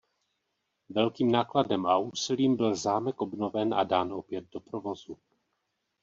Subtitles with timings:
[0.89, 5.17] Velkým nákladem a úsilím byl zámek obnoven a dán opět do provozu.